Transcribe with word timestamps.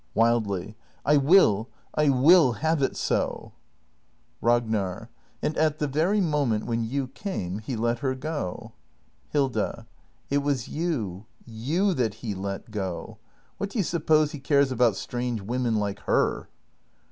[Wildly.] 0.15 0.75
I 1.05 1.17
will— 1.17 1.69
I 1.93 2.09
will 2.09 2.53
have 2.53 2.81
it 2.81 2.97
so! 2.97 3.51
Ragnar. 4.41 5.11
And 5.43 5.55
at 5.59 5.77
the 5.77 5.85
very 5.87 6.19
moment 6.19 6.65
when 6.65 6.83
you 6.83 7.09
came— 7.09 7.59
he 7.59 7.75
let 7.75 7.99
her 7.99 8.15
go. 8.15 8.71
Hilda. 9.29 9.85
It 10.31 10.39
was 10.39 10.67
you— 10.67 11.27
you 11.67 11.93
that 11.93 12.15
he 12.25 12.33
let 12.33 12.71
go! 12.71 13.19
What 13.59 13.69
do 13.69 13.77
you 13.77 13.83
suppose 13.83 14.31
he 14.31 14.39
cares 14.39 14.71
about 14.71 14.95
strange 14.95 15.39
women 15.39 15.75
like 15.75 15.99
her? 15.99 16.49